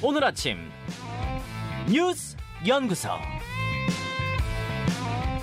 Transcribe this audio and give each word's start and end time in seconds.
오늘 0.00 0.22
아침 0.22 0.58
뉴스 1.90 2.36
연구소 2.64 3.08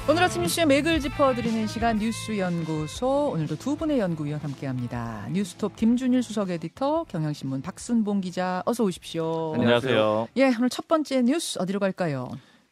오늘 0.08 0.24
아침 0.24 0.46
이슈의 0.46 0.66
맥을 0.68 1.02
짚어드리는 1.02 1.68
시간 1.68 1.98
뉴스 1.98 2.38
연구소 2.38 3.32
오늘도 3.34 3.58
두 3.58 3.76
분의 3.76 4.00
연구위원 4.00 4.40
함께합니다. 4.40 5.28
뉴스톱 5.32 5.76
김준일 5.76 6.24
수석 6.24 6.52
에디터, 6.52 7.06
경향신문 7.06 7.64
박순봉 7.64 8.22
기자 8.22 8.64
어서 8.66 8.84
오십시오. 8.86 9.56
안녕하세요. 9.56 10.28
예, 10.38 10.54
오늘 10.58 10.70
첫 10.70 10.88
번째 10.88 11.24
뉴스 11.24 11.60
어디로 11.60 11.80
갈까요? 11.80 12.30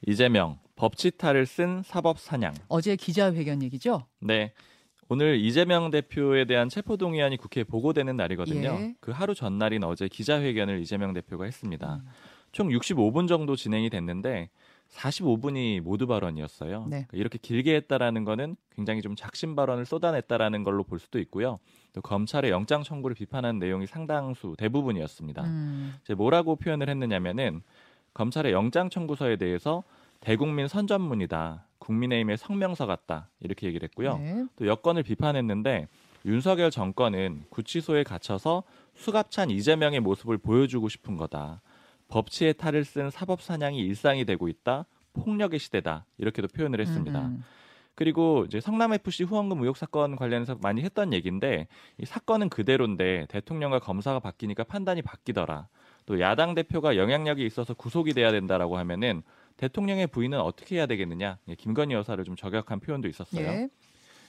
이재명 0.07 0.59
법치타를 0.75 1.45
쓴 1.47 1.81
사법 1.83 2.19
사냥. 2.19 2.53
어제 2.69 2.95
기자회견 2.95 3.61
얘기죠? 3.63 4.05
네. 4.21 4.53
오늘 5.09 5.37
이재명 5.39 5.91
대표에 5.91 6.45
대한 6.45 6.69
체포 6.69 6.97
동의안이 6.97 7.37
국회에 7.37 7.63
보고되는 7.63 8.15
날이거든요. 8.15 8.69
예. 8.69 8.95
그 8.99 9.11
하루 9.11 9.35
전날인 9.35 9.83
어제 9.83 10.07
기자회견을 10.07 10.79
이재명 10.81 11.13
대표가 11.13 11.45
했습니다. 11.45 12.01
음. 12.03 12.09
총 12.51 12.69
65분 12.69 13.27
정도 13.27 13.55
진행이 13.55 13.89
됐는데 13.89 14.49
45분이 14.93 15.81
모두 15.81 16.05
발언이었어요. 16.07 16.81
네. 16.81 16.89
그러니까 16.89 17.17
이렇게 17.17 17.37
길게 17.39 17.75
했다라는 17.75 18.25
거는 18.25 18.55
굉장히 18.75 19.01
좀 19.01 19.15
작심 19.15 19.55
발언을 19.55 19.85
쏟아냈다라는 19.85 20.63
걸로 20.63 20.83
볼 20.83 20.99
수도 20.99 21.19
있고요. 21.19 21.59
또 21.93 22.01
검찰의 22.01 22.51
영장 22.51 22.83
청구를 22.83 23.15
비판하는 23.15 23.59
내용이 23.59 23.87
상당수 23.87 24.55
대부분이었습니다. 24.57 25.43
음, 25.43 25.95
이제 26.03 26.13
뭐라고 26.13 26.55
표현을 26.55 26.89
했느냐면은 26.89 27.61
검찰의 28.13 28.51
영장 28.51 28.89
청구서에 28.89 29.37
대해서 29.37 29.83
대국민 30.19 30.67
선전문이다. 30.67 31.65
국민의힘의 31.83 32.37
성명서 32.37 32.85
같다. 32.85 33.29
이렇게 33.39 33.67
얘기를 33.67 33.87
했고요. 33.87 34.17
네. 34.17 34.45
또 34.55 34.67
여권을 34.67 35.03
비판했는데 35.03 35.87
윤석열 36.25 36.71
정권은 36.71 37.43
구치소에 37.49 38.03
갇혀서 38.03 38.63
수갑찬 38.95 39.49
이재명의 39.49 39.99
모습을 39.99 40.37
보여주고 40.37 40.89
싶은 40.89 41.17
거다. 41.17 41.61
법치의 42.07 42.55
탈을 42.55 42.85
쓴 42.85 43.09
사법 43.09 43.41
사냥이 43.41 43.77
일상이 43.79 44.23
되고 44.23 44.47
있다. 44.47 44.85
폭력의 45.13 45.59
시대다. 45.59 46.05
이렇게도 46.17 46.47
표현을 46.49 46.79
했습니다. 46.79 47.19
음, 47.19 47.25
음. 47.25 47.43
그리고 47.95 48.45
이제 48.47 48.59
성남 48.59 48.93
FC 48.93 49.23
후원금 49.23 49.61
의혹 49.61 49.77
사건 49.77 50.15
관련해서 50.15 50.57
많이 50.61 50.81
했던 50.81 51.13
얘기인데 51.13 51.67
이 51.99 52.05
사건은 52.05 52.49
그대로인데 52.49 53.27
대통령과 53.29 53.79
검사가 53.79 54.19
바뀌니까 54.19 54.63
판단이 54.63 55.01
바뀌더라. 55.01 55.67
또 56.05 56.19
야당 56.19 56.55
대표가 56.55 56.97
영향력이 56.97 57.45
있어서 57.45 57.73
구속이 57.73 58.13
돼야 58.13 58.31
된다라고 58.31 58.77
하면은 58.77 59.21
대통령의 59.57 60.07
부인은 60.07 60.39
어떻게 60.39 60.77
해야 60.77 60.85
되겠느냐? 60.85 61.37
예, 61.47 61.55
김건희 61.55 61.93
여사를 61.93 62.23
좀 62.23 62.35
저격한 62.35 62.79
표현도 62.79 63.07
있었어요. 63.07 63.45
예. 63.45 63.69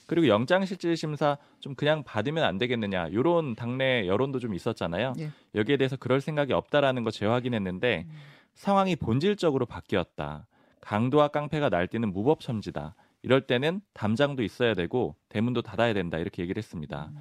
그리고 0.07 0.27
영장실질 0.27 0.95
심사 0.95 1.37
좀 1.59 1.73
그냥 1.73 2.03
받으면 2.03 2.43
안 2.43 2.57
되겠느냐? 2.57 3.11
요런 3.11 3.55
당내 3.55 4.07
여론도 4.07 4.39
좀 4.39 4.53
있었잖아요. 4.53 5.13
예. 5.19 5.31
여기에 5.55 5.77
대해서 5.77 5.95
그럴 5.95 6.21
생각이 6.21 6.53
없다라는 6.53 7.03
거 7.03 7.11
재확인했는데 7.11 8.07
상황이 8.53 8.95
본질적으로 8.95 9.65
바뀌었다. 9.65 10.47
강도와 10.79 11.29
깡패가 11.29 11.69
날뛰는 11.69 12.13
무법천지다. 12.13 12.95
이럴 13.23 13.41
때는 13.41 13.81
담장도 13.93 14.43
있어야 14.43 14.75
되고 14.75 15.15
대문도 15.29 15.63
닫아야 15.63 15.93
된다 15.93 16.19
이렇게 16.19 16.43
얘기를 16.43 16.59
했습니다. 16.59 17.11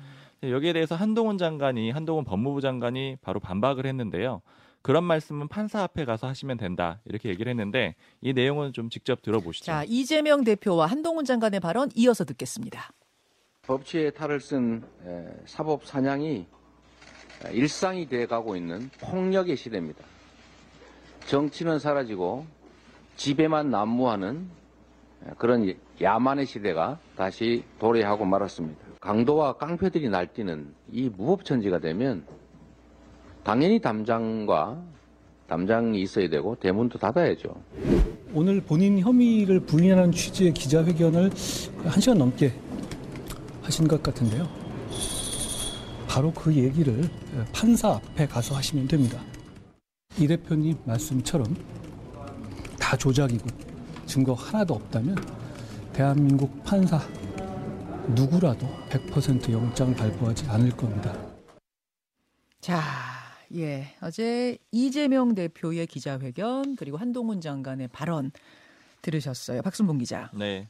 여기에 0.43 0.75
대해서 0.75 0.95
한동훈 0.95 1.39
장관이 1.39 1.91
한동훈 1.91 2.25
법무부 2.25 2.61
장관이 2.61 3.17
바로 3.23 3.41
반박을 3.41 3.87
했는데요. 3.87 4.43
그런 4.85 5.03
말씀은 5.05 5.49
판사 5.49 5.83
앞에 5.83 6.05
가서 6.05 6.27
하시면 6.27 6.59
된다 6.59 7.01
이렇게 7.07 7.31
얘기를 7.31 7.49
했는데 7.49 7.95
이 8.21 8.35
내용은 8.35 8.75
좀 8.75 8.91
직접 8.91 9.23
들어보시죠. 9.23 9.65
자, 9.65 9.83
이재명 9.87 10.45
대표와 10.45 10.85
한동훈 10.85 11.25
장관의 11.25 11.61
발언 11.61 11.89
이어서 11.95 12.27
듣겠습니다. 12.27 12.93
법치의 13.63 14.13
탈을 14.13 14.41
쓴 14.41 14.83
에, 15.07 15.27
사법 15.47 15.87
사냥이 15.87 16.47
에, 17.47 17.53
일상이 17.55 18.07
돼가고 18.07 18.57
있는 18.57 18.91
폭력의 19.01 19.57
시대입니다. 19.57 20.05
정치는 21.29 21.79
사라지고 21.79 22.45
집에만 23.17 23.71
난무하는 23.71 24.47
에, 25.27 25.31
그런 25.39 25.75
야만의 25.99 26.45
시대가 26.45 26.99
다시 27.17 27.65
도래하고 27.79 28.27
말았습니다. 28.27 28.85
강도와 29.01 29.55
깡패들이 29.55 30.11
날뛰는 30.11 30.75
이 30.93 31.09
무법천지가 31.09 31.79
되면 31.79 32.27
당연히 33.45 33.79
담장과 33.79 34.83
담장이 35.47 36.01
있어야 36.01 36.29
되고 36.29 36.57
대문도 36.57 36.99
닫아야죠. 36.99 37.55
오늘 38.33 38.61
본인 38.63 38.99
혐의를 38.99 39.61
부인하는 39.61 40.11
취지의 40.11 40.55
기자회견을 40.55 41.31
한 41.85 42.01
시간 42.01 42.19
넘게 42.19 42.53
하신 43.63 43.87
것 43.87 44.03
같은데요. 44.03 44.49
바로 46.09 46.33
그 46.33 46.55
얘기를 46.55 47.09
판사 47.53 47.91
앞에 47.91 48.27
가서 48.27 48.57
하시면 48.57 48.89
됩니다. 48.89 49.21
이 50.19 50.27
대표님 50.27 50.79
말씀처럼 50.85 51.55
다 52.79 52.97
조작이고 52.97 53.47
증거 54.07 54.33
하나도 54.33 54.75
없다면 54.75 55.17
대한민국 55.93 56.65
판사 56.65 56.99
누구라도 58.09 58.67
100% 58.89 59.53
영장 59.53 59.95
발부하지 59.95 60.47
않을 60.49 60.71
겁니다. 60.71 61.15
자, 62.61 62.81
예. 63.55 63.95
어제 64.03 64.59
이재명 64.73 65.35
대표의 65.35 65.87
기자회견 65.87 66.77
그리고 66.77 66.97
한동훈 66.97 67.41
장관의 67.41 67.89
발언 67.89 68.31
들으셨어요. 69.03 69.63
박순봉 69.63 69.99
기자. 69.99 70.31
네. 70.35 70.69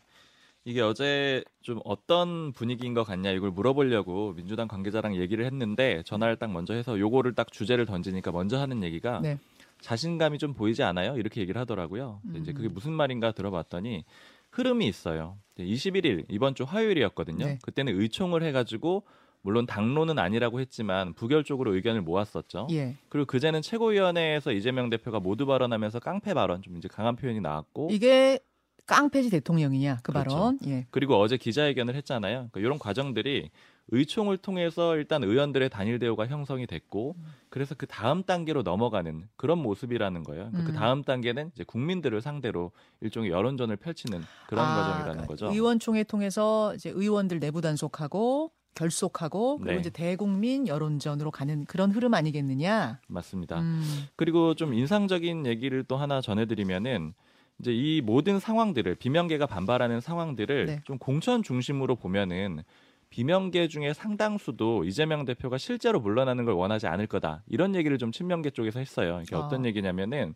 이게 0.67 0.81
어제 0.81 1.45
좀 1.61 1.81
어떤 1.85 2.53
분위기인 2.53 2.95
것 2.95 3.05
같냐 3.05 3.31
이걸 3.31 3.51
물어보려고 3.51 4.33
민주당 4.33 4.67
관계자랑 4.67 5.17
얘기를 5.17 5.45
했는데 5.45 6.03
전화를 6.05 6.37
딱 6.37 6.51
먼저 6.51 6.73
해서 6.73 6.99
요거를 6.99 7.35
딱 7.35 7.53
주제를 7.53 7.85
던지니까 7.85 8.33
먼저 8.33 8.59
하는 8.59 8.83
얘기가 8.83 9.21
네. 9.21 9.39
자신감이 9.83 10.39
좀 10.39 10.55
보이지 10.55 10.83
않아요? 10.83 11.19
이렇게 11.19 11.43
얘기를 11.43 11.61
하더라고요. 11.61 12.21
근데 12.23 12.39
이제 12.39 12.53
그게 12.53 12.69
음. 12.69 12.73
무슨 12.73 12.93
말인가 12.93 13.33
들어봤더니 13.33 14.05
흐름이 14.53 14.87
있어요. 14.87 15.37
21일 15.59 16.25
이번 16.31 16.55
주 16.55 16.65
화요일이었거든요. 16.65 17.45
네. 17.45 17.59
그때는 17.63 18.01
의총을 18.01 18.43
해가지고 18.43 19.05
물론 19.45 19.67
당론은 19.67 20.19
아니라고 20.19 20.59
했지만 20.59 21.13
부결적으로 21.13 21.75
의견을 21.75 22.01
모았었죠. 22.01 22.67
예. 22.71 22.97
그리고 23.11 23.27
그제는 23.27 23.61
최고위원회에서 23.61 24.53
이재명 24.53 24.89
대표가 24.89 25.21
모두 25.21 25.45
발언하면서 25.45 26.01
깡패 26.01 26.33
발언 26.33 26.63
좀 26.63 26.79
이제 26.79 26.89
강한 26.89 27.15
표현이 27.15 27.41
나왔고 27.41 27.89
이게 27.93 28.39
깡패지 28.87 29.29
대통령이냐 29.29 29.99
그 30.03 30.13
그렇죠. 30.13 30.31
발언. 30.31 30.59
예. 30.67 30.87
그리고 30.91 31.21
어제 31.21 31.37
기자회견을 31.37 31.95
했잖아요. 31.95 32.49
그러니까 32.51 32.61
이런 32.61 32.79
과정들이 32.79 33.51
의총을 33.89 34.39
통해서 34.39 34.97
일단 34.97 35.23
의원들의 35.23 35.69
단일 35.69 35.99
대우가 35.99 36.27
형성이 36.27 36.67
됐고 36.67 37.15
그래서 37.51 37.75
그 37.75 37.87
다음 37.87 38.23
단계로 38.23 38.63
넘어가는 38.63 39.29
그런 39.37 39.59
모습이라는 39.59 40.23
거예요. 40.23 40.49
그러니까 40.49 40.61
음. 40.61 40.65
그 40.65 40.73
다음 40.73 41.03
단계는 41.03 41.51
이제 41.55 41.65
국민들을 41.65 42.23
상대로 42.23 42.73
일종의 43.03 43.31
여론전을 43.31 43.77
펼치는 43.77 44.23
그런 44.49 44.65
아, 44.65 44.75
과정이라는 44.75 45.03
그러니까 45.03 45.27
거죠. 45.27 45.53
의원총회 45.53 46.05
통해서 46.05 46.75
이제 46.75 46.89
의원들 46.89 47.41
내부 47.41 47.61
단속하고 47.61 48.53
결속하고 48.75 49.59
그리고 49.59 49.75
네. 49.75 49.81
이제 49.81 49.91
대국민 49.91 50.67
여론전으로 50.67 51.31
가는 51.31 51.65
그런 51.65 51.91
흐름 51.91 52.15
아니겠느냐. 52.15 53.01
맞습니다. 53.09 53.61
음, 53.61 53.83
그리고 54.17 54.55
좀 54.55 54.75
인상적인 54.75 55.47
얘기를 55.47 55.85
또 55.85 55.97
하나 55.97 56.21
전해드리면은 56.21 57.15
이제 57.61 57.73
이 57.73 58.01
모든 58.01 58.41
상황들을 58.41 58.97
비명계가 58.97 59.47
반발하는 59.47 60.01
상황들을 60.01 60.67
네. 60.67 60.81
좀 60.85 60.99
공천 60.99 61.43
중심으로 61.43 61.97
보면은 61.97 62.63
비명계 63.11 63.69
중에 63.69 63.93
상당수도 63.93 64.83
이재명 64.85 65.25
대표가 65.25 65.57
실제로 65.57 66.01
물러나는 66.01 66.45
걸 66.45 66.55
원하지 66.55 66.89
않을 66.89 67.07
거다 67.07 67.45
이런 67.47 67.77
얘기를 67.77 67.97
좀 67.97 68.11
친명계 68.11 68.51
쪽에서 68.51 68.81
했어요. 68.81 69.21
이게 69.23 69.37
아. 69.37 69.39
어떤 69.39 69.65
얘기냐면은 69.65 70.35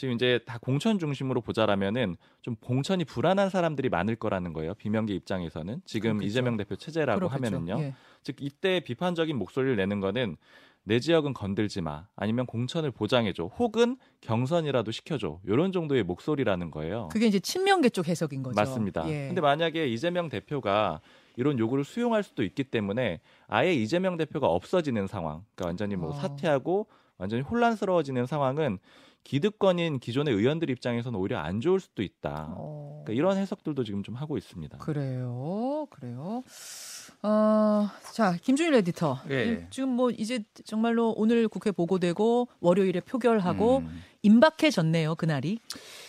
지금 0.00 0.14
이제 0.14 0.40
다 0.46 0.56
공천 0.62 0.98
중심으로 0.98 1.42
보자라면은 1.42 2.16
좀 2.40 2.56
공천이 2.56 3.04
불안한 3.04 3.50
사람들이 3.50 3.90
많을 3.90 4.16
거라는 4.16 4.54
거예요. 4.54 4.72
비명계 4.72 5.12
입장에서는 5.12 5.82
지금 5.84 6.12
그렇겠죠. 6.12 6.26
이재명 6.26 6.56
대표 6.56 6.74
체제라고 6.74 7.18
그렇겠죠. 7.28 7.56
하면은요. 7.56 7.82
예. 7.82 7.94
즉 8.22 8.36
이때 8.40 8.80
비판적인 8.80 9.36
목소리를 9.36 9.76
내는 9.76 10.00
거는 10.00 10.38
내 10.84 11.00
지역은 11.00 11.34
건들지 11.34 11.82
마 11.82 12.06
아니면 12.16 12.46
공천을 12.46 12.90
보장해줘 12.92 13.44
혹은 13.58 13.98
경선이라도 14.22 14.90
시켜줘 14.90 15.38
이런 15.44 15.70
정도의 15.70 16.02
목소리라는 16.04 16.70
거예요. 16.70 17.10
그게 17.12 17.26
이제 17.26 17.38
친명계 17.38 17.90
쪽 17.90 18.08
해석인 18.08 18.42
거죠. 18.42 18.54
맞습니다. 18.54 19.06
예. 19.06 19.26
근데 19.26 19.42
만약에 19.42 19.86
이재명 19.86 20.30
대표가 20.30 21.02
이런 21.36 21.58
요구를 21.58 21.84
수용할 21.84 22.22
수도 22.22 22.42
있기 22.42 22.64
때문에 22.64 23.20
아예 23.48 23.74
이재명 23.74 24.16
대표가 24.16 24.46
없어지는 24.46 25.06
상황, 25.08 25.44
그러니까 25.54 25.66
완전히 25.66 25.96
뭐 25.96 26.08
어. 26.08 26.12
사퇴하고 26.14 26.86
완전히 27.20 27.42
혼란스러워지는 27.42 28.26
상황은 28.26 28.78
기득권인 29.22 29.98
기존의 29.98 30.34
의원들 30.34 30.70
입장에서는 30.70 31.18
오히려 31.18 31.38
안 31.38 31.60
좋을 31.60 31.78
수도 31.78 32.02
있다. 32.02 32.54
어, 32.56 33.02
그러니까 33.04 33.12
이런 33.12 33.36
해석들도 33.36 33.84
지금 33.84 34.02
좀 34.02 34.14
하고 34.14 34.38
있습니다. 34.38 34.78
그래요, 34.78 35.86
그래요. 35.90 36.42
어, 37.22 37.88
자 38.12 38.34
김준일 38.40 38.72
에디터. 38.76 39.20
예. 39.28 39.66
지금 39.68 39.90
뭐 39.90 40.10
이제 40.10 40.42
정말로 40.64 41.12
오늘 41.18 41.48
국회 41.48 41.70
보고되고 41.70 42.48
월요일에 42.60 43.00
표결하고 43.00 43.78
음. 43.78 44.02
임박해졌네요 44.22 45.16
그날이. 45.16 45.58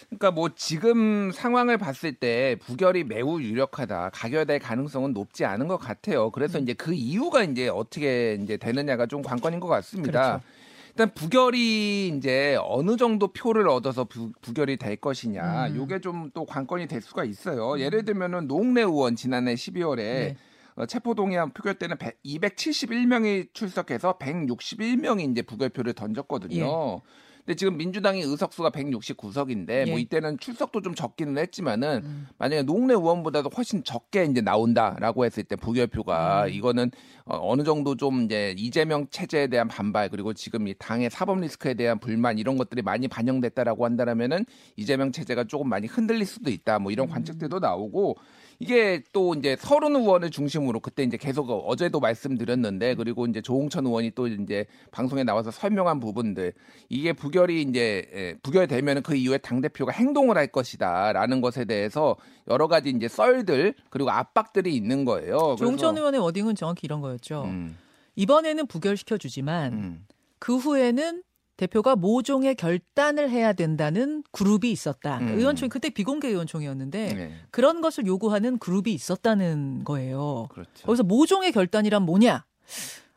그러니까 0.06 0.32
뭐 0.32 0.50
지금 0.56 1.32
상황을 1.34 1.78
봤을 1.78 2.14
때 2.14 2.56
부결이 2.62 3.04
매우 3.04 3.42
유력하다. 3.42 4.12
가결될 4.14 4.60
가능성은 4.60 5.12
높지 5.12 5.44
않은 5.44 5.68
것 5.68 5.78
같아요. 5.78 6.32
그래서 6.32 6.60
음. 6.60 6.64
이제 6.64 6.74
그 6.74 6.94
이유가 6.94 7.44
이제 7.44 7.68
어떻게 7.68 8.38
이제 8.42 8.56
되느냐가 8.56 9.06
좀 9.06 9.22
관건인 9.22 9.60
것 9.60 9.68
같습니다. 9.68 10.40
그렇죠. 10.40 10.61
일단 10.92 11.14
부결이 11.14 12.10
이제 12.10 12.58
어느 12.64 12.98
정도 12.98 13.28
표를 13.28 13.68
얻어서 13.68 14.06
부, 14.06 14.32
부결이 14.42 14.78
될 14.78 14.96
것이냐, 14.96 15.68
음. 15.68 15.76
요게 15.76 16.00
좀 16.00 16.32
또 16.34 16.46
관건이 16.46 16.88
될 16.88 17.02
수가 17.02 17.24
있어요. 17.24 17.80
예를 17.80 18.06
들면은 18.06 18.48
노웅래 18.48 18.82
의원 18.82 19.16
지난해 19.16 19.54
12월에 19.54 19.98
네. 19.98 20.38
어, 20.76 20.86
체포동의안 20.86 21.52
표결 21.52 21.76
때는 21.76 21.98
271명이 22.26 23.54
출석해서 23.54 24.18
161명이 24.18 25.32
이제 25.32 25.42
부결표를 25.42 25.94
던졌거든요. 25.94 27.02
근데 27.46 27.56
지금 27.56 27.78
민주당이 27.78 28.22
의석수가 28.22 28.70
169석인데 28.70 29.90
뭐 29.90 29.98
예. 29.98 30.02
이때는 30.02 30.38
출석도 30.40 30.82
좀 30.82 30.94
적기는 30.96 31.38
했지만은 31.38 32.02
음. 32.04 32.28
만약에 32.38 32.64
노웅래 32.64 32.94
의원보다도 32.94 33.50
훨씬 33.56 33.84
적게 33.84 34.26
이제 34.26 34.42
나온다라고 34.42 35.26
했을 35.26 35.44
때 35.44 35.56
부결표가 35.56 36.46
음. 36.46 36.50
이거는 36.50 36.92
어, 37.26 37.40
어느 37.42 37.64
정도 37.64 37.96
좀 37.96 38.24
이제 38.24 38.54
이재명 38.58 39.08
체제에 39.10 39.48
대한 39.48 39.68
반발 39.68 40.10
그리고 40.10 40.34
지금 40.34 40.68
이 40.68 40.76
당의 40.78 41.10
사법 41.10 41.40
리스크에 41.40 41.74
대한 41.74 42.00
불만 42.00 42.38
이런 42.38 42.58
것들이 42.58 42.82
많이 42.82 43.08
반영됐다라고 43.08 43.86
한다라면은 43.86 44.46
이재명 44.76 45.12
체제가 45.12 45.46
조금 45.46 45.70
많이 45.70 45.88
흔들릴 45.88 46.26
수도 46.26 46.52
있다 46.52 46.80
뭐 46.80 46.92
음. 46.92 46.94
이런 46.94 47.08
관측들도 47.08 47.60
나오고 47.60 48.18
이게 48.62 49.02
또 49.12 49.34
이제 49.34 49.56
서른 49.60 49.96
의원을 49.96 50.30
중심으로 50.30 50.82
그때 50.82 51.02
이제 51.02 51.18
계속 51.18 51.50
어제도 51.50 52.00
말씀드렸는데 52.00 52.94
그리고 52.94 53.26
이제 53.26 53.42
조홍천 53.42 53.88
의원이 53.88 54.12
또 54.12 54.28
이제 54.28 54.68
방송에 54.92 55.24
나와서 55.24 55.50
설명한 55.50 56.00
부분들 56.00 56.54
이게 56.88 57.12
부결이 57.12 57.64
이제 57.64 58.08
예, 58.14 58.36
부결되면 58.44 59.02
그 59.02 59.16
이후에 59.16 59.40
당 59.40 59.62
대표가 59.62 59.92
행동을 59.92 60.38
할 60.38 60.46
것이다라는 60.46 61.42
것에 61.42 61.66
대해서 61.66 62.16
여러 62.48 62.68
가지 62.68 62.92
이제 62.92 63.08
썰들 63.08 63.74
그리고 63.90 64.12
압박들이 64.12 64.76
있는 64.76 65.06
거예요. 65.06 65.56
조홍천 65.58 65.98
의원의 65.98 66.22
워딩은 66.22 66.54
정확히 66.54 66.86
이런 66.86 67.02
거였죠. 67.02 67.46
음, 67.46 67.76
이번에는 68.16 68.68
부결시켜 68.68 69.18
주지만 69.18 69.74
음. 69.74 70.06
그 70.38 70.58
후에는 70.58 71.24
대표가 71.62 71.96
모종의 71.96 72.56
결단을 72.56 73.30
해야 73.30 73.54
된다는 73.54 74.24
그룹이 74.32 74.72
있었다. 74.72 75.20
음. 75.20 75.38
의원총회 75.38 75.70
그때 75.70 75.92
비공개 75.92 76.28
의원총회였는데 76.28 77.14
네, 77.14 77.36
그런 77.52 77.82
것을 77.82 78.08
요구하는 78.08 78.58
그룹이 78.58 78.92
있었다는 78.92 79.84
거예요. 79.84 80.48
그렇죠. 80.50 80.88
거기서 80.88 81.04
모종의 81.04 81.52
결단이란 81.52 82.02
뭐냐? 82.02 82.46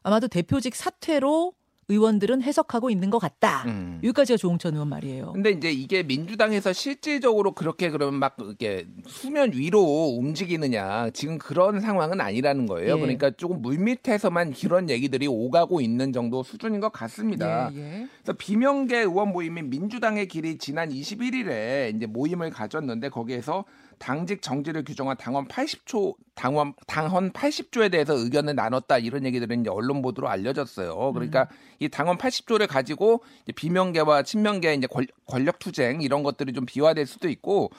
아마도 0.03 0.29
대표직 0.29 0.75
사퇴로 0.75 1.55
의원들은 1.89 2.43
해석하고 2.43 2.91
있는 2.91 3.11
것 3.11 3.19
같다. 3.19 3.65
음. 3.67 4.01
여기까지가 4.03 4.37
조홍천 4.37 4.75
의원 4.75 4.89
말이에요. 4.89 5.33
근데 5.33 5.51
이제 5.51 5.71
이게 5.71 6.03
민주당에서 6.03 6.73
실질적으로 6.73 7.53
그렇게 7.53 7.91
그러면 7.91 8.19
막 8.21 8.37
이렇게 8.39 8.87
수면 9.07 9.53
위로 9.53 9.81
움직이느냐 10.19 11.11
지금 11.11 11.39
그런 11.39 11.81
상황은 11.81 12.21
아니라는 12.21 12.67
거예요. 12.67 12.97
예. 12.97 13.01
그러니까 13.01 13.31
조금 13.31 13.63
물밑에서만 13.63 14.55
이런 14.63 14.91
얘기들이 14.91 15.27
오가고 15.27 15.81
있는 15.81 16.13
정도 16.13 16.43
수준인 16.43 16.81
것 16.81 16.93
같습니다. 16.93 17.71
예, 17.75 17.79
예. 17.79 18.09
그래서 18.23 18.37
비명계 18.39 18.99
의원 18.99 19.33
모임이 19.33 19.63
민주당의 19.63 20.29
길이 20.29 20.59
지난 20.59 20.91
21일에 20.91 21.95
이제 21.95 22.07
모임을 22.07 22.51
가졌는데 22.51 23.09
거기에서 23.11 23.65
당직 23.99 24.43
정지를 24.43 24.85
규정한 24.85 25.17
당원 25.17 25.47
80초 25.47 26.15
당원 26.35 26.75
당헌 26.87 27.33
80조에 27.33 27.91
대해서 27.91 28.15
의견을 28.15 28.55
나눴다. 28.55 28.99
이런 28.99 29.25
얘기들은 29.25 29.61
이제 29.61 29.71
언론 29.71 30.03
보도로 30.03 30.29
알려졌어요. 30.29 31.13
그러니까 31.13 31.49
이 31.79 31.89
당원 31.89 32.19
80조를 32.19 32.67
가지고 32.67 33.23
비명계와 33.55 34.23
친명계 34.25 34.75
이제 34.75 34.87
권- 34.87 35.07
권력 35.27 35.59
투쟁 35.59 36.01
이런 36.03 36.23
것들이 36.23 36.53
좀 36.53 36.67
비화될 36.67 37.07
수도 37.07 37.29
있고. 37.29 37.71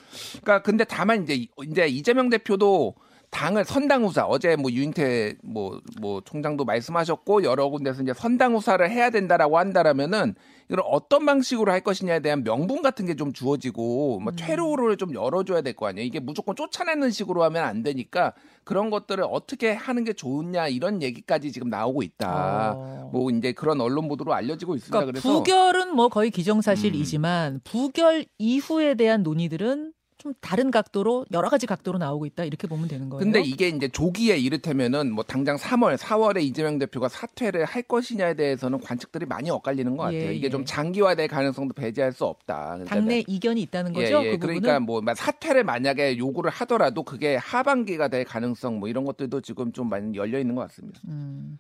그러니까 0.41 0.61
근데 0.61 0.83
다만 0.85 1.23
이제 1.23 1.35
이- 1.35 1.49
이제 1.69 1.87
이재명 1.87 2.29
대표도 2.29 2.95
당을 3.31 3.66
선당후사 3.66 4.25
어제 4.25 4.56
뭐 4.56 4.72
유인태 4.72 5.36
뭐뭐 5.44 6.22
총장도 6.25 6.66
말씀하셨고 6.66 7.44
여러 7.44 7.69
군데서 7.69 8.01
이제 8.04 8.13
선당후사를 8.13 8.89
해야 8.89 9.10
된다라고 9.10 9.57
한다라면은 9.57 10.36
이걸 10.68 10.81
어떤 10.86 11.25
방식으로 11.27 11.72
할 11.72 11.81
것이냐에 11.81 12.22
대한 12.22 12.44
명분 12.44 12.81
같은 12.81 13.06
게 13.06 13.16
좀 13.16 13.31
주어지고 13.33 14.19
뭐 14.19 14.33
퇴로를 14.33 14.98
좀 14.98 15.13
열어줘야 15.13 15.62
될 15.62 15.74
거 15.75 15.88
아니에요 15.88 16.06
이게 16.06 16.19
무조건 16.19 16.56
쫓아내는 16.56 17.12
식으로 17.12 17.44
하면 17.44 17.63
안 17.63 17.83
되니까 17.83 18.33
그런 18.63 18.89
것들을 18.89 19.24
어떻게 19.30 19.74
하는 19.74 20.04
게 20.04 20.13
좋냐 20.13 20.68
이런 20.69 21.01
얘기까지 21.01 21.51
지금 21.51 21.69
나오고 21.69 22.01
있다 22.04 22.74
어. 22.75 23.10
뭐 23.13 23.30
이제 23.31 23.51
그런 23.51 23.80
언론 23.80 24.07
보도로 24.07 24.33
알려지고 24.33 24.75
있습니다 24.75 24.98
그러니까 24.98 25.12
그래서 25.12 25.30
음. 25.30 25.44
부결은 25.44 25.95
뭐 25.95 26.07
거의 26.10 26.31
기정사실이지만 26.31 27.62
부결 27.63 28.25
이후에 28.38 28.95
대한 28.95 29.24
논의들은 29.24 29.94
좀 30.25 30.33
다른 30.42 30.72
각도로 30.72 31.27
여러 31.33 31.50
가지 31.50 31.68
각도로 31.68 32.00
나오고 32.00 32.25
있다 32.25 32.45
이렇게 32.45 32.68
보면 32.68 32.88
되는 32.88 33.12
거예요. 33.12 33.24
근데 33.24 33.42
이게 33.42 33.68
이제 33.68 33.88
조기에 33.88 34.39
이를테면은 34.39 35.12
뭐 35.12 35.24
당장 35.24 35.56
3월, 35.56 35.98
4월에 35.98 36.42
이재명 36.42 36.80
대표가 36.80 37.10
사퇴를 37.10 37.63
할 37.66 37.83
것이냐에 37.83 38.33
대해서는 38.33 38.80
관측들이 38.81 39.27
많이 39.27 39.51
엇갈리는 39.51 39.95
것 39.95 40.06
같아요. 40.06 40.30
예, 40.30 40.33
이게 40.33 40.48
예. 40.48 40.50
좀 40.50 40.66
장기화될 40.66 41.27
가능성도 41.27 41.75
배제할 41.75 42.12
수 42.12 42.25
없다. 42.25 42.69
그러니까 42.69 42.95
당내 42.95 43.24
이견이 43.27 43.62
있다는 43.62 43.94
거죠. 43.94 44.24
예, 44.24 44.25
예. 44.25 44.31
그 44.31 44.39
그러니까 44.39 44.80
뭐 44.80 45.00
사퇴를 45.16 45.63
만약에 45.63 46.18
요구를 46.18 46.50
하더라도 46.50 47.04
그게 47.04 47.36
하반기가 47.36 48.07
될 48.07 48.25
가능성 48.25 48.80
뭐 48.80 48.89
이런 48.89 49.06
것들도 49.06 49.42
지금 49.42 49.72
좀 49.74 49.89
많이 49.89 50.18
열려 50.18 50.39
있는 50.39 50.56
것 50.56 50.68
같습니다. 50.69 51.01
음, 51.07 51.60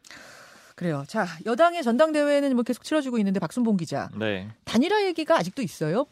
그래요. 0.73 1.03
자 1.07 1.27
여당의 1.45 1.83
전당대회는 1.83 2.55
뭐 2.55 2.63
계속 2.63 2.83
치러지고 2.83 3.19
있는데 3.19 3.39
박순봉 3.39 3.77
기자 3.77 4.09
네. 4.17 4.47
단일화 4.63 5.05
얘기가 5.05 5.37
아직도 5.37 5.61
있어요. 5.61 6.07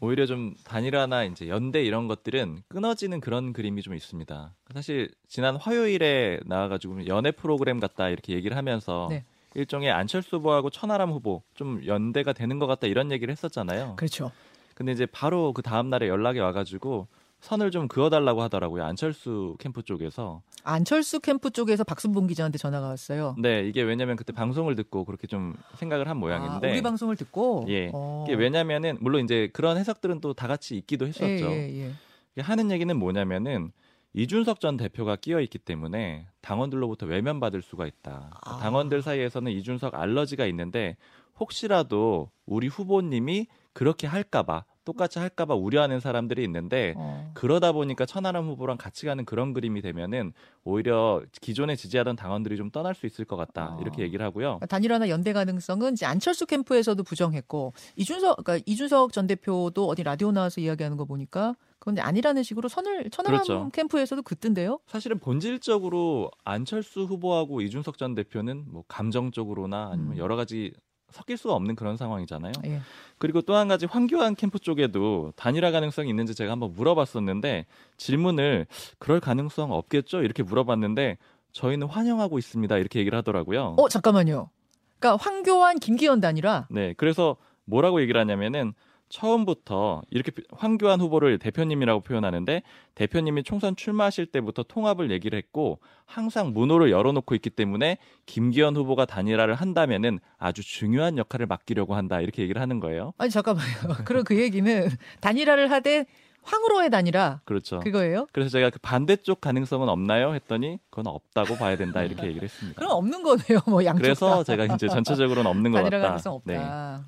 오히려 0.00 0.26
좀 0.26 0.54
단일화나 0.64 1.24
이제 1.24 1.48
연대 1.48 1.82
이런 1.82 2.06
것들은 2.06 2.62
끊어지는 2.68 3.20
그런 3.20 3.52
그림이 3.52 3.82
좀 3.82 3.94
있습니다. 3.94 4.54
사실 4.74 5.10
지난 5.26 5.56
화요일에 5.56 6.40
나와가지고 6.44 7.06
연애 7.06 7.30
프로그램 7.30 7.80
같다 7.80 8.08
이렇게 8.08 8.34
얘기를 8.34 8.56
하면서 8.56 9.06
네. 9.10 9.24
일종의 9.54 9.90
안철수 9.90 10.36
후보하고 10.36 10.68
천하람 10.68 11.10
후보 11.10 11.42
좀 11.54 11.80
연대가 11.86 12.34
되는 12.34 12.58
것 12.58 12.66
같다 12.66 12.86
이런 12.86 13.10
얘기를 13.10 13.32
했었잖아요. 13.32 13.96
그렇죠. 13.96 14.30
근데 14.74 14.92
이제 14.92 15.06
바로 15.06 15.54
그 15.54 15.62
다음 15.62 15.88
날에 15.88 16.08
연락이 16.08 16.38
와가지고 16.38 17.08
선을 17.46 17.70
좀 17.70 17.86
그어달라고 17.86 18.42
하더라고요. 18.42 18.82
안철수 18.84 19.54
캠프 19.60 19.82
쪽에서. 19.84 20.42
안철수 20.64 21.20
캠프 21.20 21.50
쪽에서 21.50 21.84
박순봉 21.84 22.26
기자한테 22.26 22.58
전화가 22.58 22.88
왔어요. 22.88 23.36
네, 23.38 23.60
이게 23.68 23.82
왜냐면 23.82 24.16
그때 24.16 24.32
방송을 24.32 24.74
듣고 24.74 25.04
그렇게 25.04 25.28
좀 25.28 25.54
생각을 25.76 26.08
한 26.08 26.16
모양인데. 26.16 26.66
아, 26.66 26.70
우리 26.72 26.82
방송을 26.82 27.14
듣고 27.14 27.64
예. 27.68 27.90
어. 27.94 28.24
이게 28.26 28.34
왜냐면은 28.36 28.98
물론 29.00 29.22
이제 29.24 29.48
그런 29.52 29.76
해석들은 29.78 30.20
또 30.20 30.34
다 30.34 30.48
같이 30.48 30.76
있기도 30.76 31.06
했었죠. 31.06 31.24
예, 31.52 31.70
예, 31.72 31.94
예. 32.36 32.40
하는 32.42 32.70
얘기는 32.72 32.94
뭐냐면은 32.96 33.70
이준석 34.12 34.58
전 34.60 34.76
대표가 34.76 35.14
끼어 35.16 35.40
있기 35.40 35.58
때문에 35.58 36.26
당원들로부터 36.42 37.06
외면받을 37.06 37.62
수가 37.62 37.86
있다. 37.86 38.30
아. 38.44 38.58
당원들 38.58 39.02
사이에서는 39.02 39.52
이준석 39.52 39.94
알러지가 39.94 40.46
있는데 40.46 40.96
혹시라도 41.38 42.30
우리 42.44 42.66
후보님이 42.66 43.46
그렇게 43.72 44.06
할까봐 44.08 44.64
똑같이 44.86 45.18
할까봐 45.18 45.54
우려하는 45.54 46.00
사람들이 46.00 46.42
있는데 46.44 46.94
어. 46.96 47.30
그러다 47.34 47.72
보니까 47.72 48.06
천하람 48.06 48.46
후보랑 48.46 48.78
같이 48.78 49.04
가는 49.04 49.24
그런 49.26 49.52
그림이 49.52 49.82
되면은 49.82 50.32
오히려 50.64 51.22
기존에 51.42 51.76
지지하던 51.76 52.16
당원들이 52.16 52.56
좀 52.56 52.70
떠날 52.70 52.94
수 52.94 53.04
있을 53.04 53.24
것 53.24 53.36
같다 53.36 53.76
아. 53.76 53.78
이렇게 53.82 54.02
얘기를 54.02 54.24
하고요. 54.24 54.60
단일화나 54.68 55.08
연대 55.08 55.32
가능성은 55.32 55.94
이제 55.94 56.06
안철수 56.06 56.46
캠프에서도 56.46 57.02
부정했고 57.02 57.74
이준석 57.96 58.44
그러니까 58.44 58.64
이준석 58.64 59.12
전 59.12 59.26
대표도 59.26 59.88
어디 59.88 60.04
라디오 60.04 60.30
나와서 60.30 60.60
이야기하는 60.60 60.96
거 60.96 61.04
보니까 61.04 61.56
그건 61.80 61.98
아니라는 61.98 62.42
식으로 62.42 62.68
선을 62.68 63.10
천하람 63.10 63.42
그렇죠. 63.42 63.70
캠프에서도 63.72 64.22
긋던데요. 64.22 64.78
사실은 64.86 65.18
본질적으로 65.18 66.30
안철수 66.44 67.02
후보하고 67.02 67.60
이준석 67.60 67.98
전 67.98 68.14
대표는 68.14 68.64
뭐 68.68 68.84
감정적으로나 68.88 69.90
아니면 69.92 70.12
음. 70.12 70.18
여러 70.18 70.36
가지 70.36 70.72
섞일 71.16 71.36
수가 71.36 71.54
없는 71.54 71.74
그런 71.74 71.96
상황이잖아요. 71.96 72.52
예. 72.66 72.80
그리고 73.18 73.40
또 73.42 73.54
한 73.54 73.68
가지 73.68 73.86
황교안 73.86 74.34
캠프 74.34 74.58
쪽에도 74.58 75.32
단일화 75.36 75.70
가능성이 75.70 76.10
있는지 76.10 76.34
제가 76.34 76.52
한번 76.52 76.72
물어봤었는데 76.74 77.64
질문을 77.96 78.66
그럴 78.98 79.18
가능성 79.20 79.72
없겠죠 79.72 80.22
이렇게 80.22 80.42
물어봤는데 80.42 81.16
저희는 81.52 81.86
환영하고 81.86 82.38
있습니다 82.38 82.76
이렇게 82.76 82.98
얘기를 83.00 83.16
하더라고요. 83.16 83.76
어 83.78 83.88
잠깐만요. 83.88 84.50
그러니까 84.98 85.22
황교안 85.24 85.78
김기현 85.78 86.20
단일화 86.20 86.66
네, 86.70 86.94
그래서 86.96 87.36
뭐라고 87.64 88.00
얘기를 88.02 88.20
하냐면은 88.20 88.74
처음부터 89.08 90.02
이렇게 90.10 90.32
황교안 90.52 91.00
후보를 91.00 91.38
대표님이라고 91.38 92.00
표현하는데 92.00 92.62
대표님이 92.94 93.42
총선 93.42 93.76
출마하실 93.76 94.26
때부터 94.26 94.62
통합을 94.62 95.10
얘기를 95.10 95.36
했고 95.38 95.78
항상 96.04 96.52
문호를 96.52 96.90
열어놓고 96.90 97.34
있기 97.36 97.50
때문에 97.50 97.98
김기현 98.26 98.76
후보가 98.76 99.04
단일화를 99.06 99.54
한다면은 99.54 100.18
아주 100.38 100.62
중요한 100.62 101.18
역할을 101.18 101.46
맡기려고 101.46 101.94
한다 101.94 102.20
이렇게 102.20 102.42
얘기를 102.42 102.60
하는 102.60 102.80
거예요. 102.80 103.12
아니 103.18 103.30
잠깐만요. 103.30 103.66
그럼 104.04 104.24
그 104.24 104.40
얘기는 104.40 104.88
단일화를 105.20 105.70
하되 105.70 106.06
황으로의 106.46 106.90
단일화 106.90 107.40
그렇죠. 107.44 107.80
그거예요? 107.80 108.28
그래서 108.32 108.50
제가 108.50 108.70
그 108.70 108.78
반대쪽 108.78 109.40
가능성은 109.40 109.88
없나요? 109.88 110.32
했더니 110.34 110.78
그건 110.90 111.08
없다고 111.08 111.56
봐야 111.56 111.76
된다 111.76 112.02
이렇게 112.04 112.22
얘기를 112.28 112.44
했습니다. 112.44 112.78
그럼 112.78 112.92
없는 112.92 113.22
거네요. 113.24 113.58
뭐 113.66 113.84
양쪽 113.84 114.02
그래서 114.02 114.36
다. 114.38 114.44
제가 114.44 114.72
이제 114.74 114.86
전체적으로는 114.86 115.50
없는 115.50 115.72
것 115.72 115.78
단일화 115.78 115.98
같다. 115.98 116.08
가능성 116.08 116.34
없다. 116.34 116.52
네. 116.52 116.58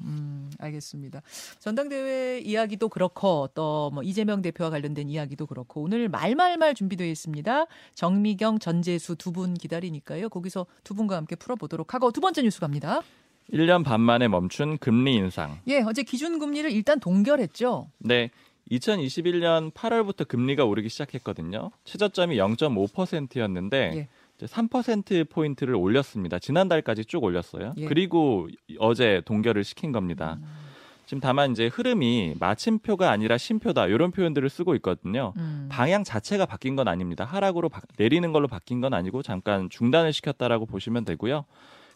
음, 0.07 0.28
알겠습니다. 0.59 1.23
전당대회 1.61 2.41
이야기도 2.41 2.89
그렇고 2.89 3.49
또 3.55 3.91
뭐 3.93 4.03
이재명 4.03 4.43
대표와 4.43 4.71
관련된 4.71 5.09
이야기도 5.09 5.47
그렇고 5.47 5.83
오늘 5.83 6.09
말말말 6.09 6.75
준비되어 6.75 7.07
있습니다. 7.07 7.67
정미경, 7.95 8.59
전재수 8.59 9.17
두 9.17 9.33
분 9.33 9.55
기다리니까요. 9.55 10.29
거기서 10.31 10.67
두 10.85 10.95
분과 10.95 11.17
함께 11.17 11.37
풀어보도록 11.37 11.95
하고 11.95 12.11
두 12.13 12.21
번째 12.21 12.43
뉴스 12.43 12.61
갑니다. 12.61 13.01
1년 13.53 13.85
반 13.85 14.01
만에 14.01 14.29
멈춘 14.29 14.79
금리 14.79 15.15
인상. 15.15 15.59
예, 15.69 15.81
어제 15.83 16.03
기준 16.03 16.39
금리를 16.39 16.71
일단 16.71 16.99
동결했죠. 17.01 17.91
네. 17.99 18.31
2021년 18.71 19.73
8월부터 19.73 20.29
금리가 20.29 20.65
오르기 20.67 20.89
시작했거든요. 20.91 21.71
최저점이 21.85 22.37
0.5%였는데 22.37 23.93
예. 23.95 24.09
3% 24.47 25.29
포인트를 25.29 25.75
올렸습니다. 25.75 26.39
지난달까지 26.39 27.05
쭉 27.05 27.25
올렸어요. 27.25 27.75
예. 27.77 27.87
그리고 27.87 28.49
어제 28.79 29.23
동결을 29.25 29.65
시킨 29.65 29.93
겁니다. 29.93 30.39
지금 31.07 31.21
다만 31.21 31.53
이제 31.53 31.69
흐름이 31.69 32.35
마침표가 32.39 33.11
아니라 33.11 33.39
심표다 33.39 33.87
이런 33.87 34.11
표현들을 34.11 34.47
쓰고 34.51 34.75
있거든요. 34.77 35.33
음. 35.39 35.67
방향 35.71 36.05
자체가 36.05 36.45
바뀐 36.45 36.77
건 36.77 36.87
아닙니다. 36.87 37.25
하락으로 37.25 37.71
바- 37.71 37.81
내리는 37.97 38.31
걸로 38.31 38.47
바뀐 38.47 38.81
건 38.83 38.93
아니고 38.93 39.23
잠깐 39.23 39.71
중단을 39.71 40.13
시켰다라고 40.13 40.67
보시면 40.67 41.05
되고요. 41.07 41.47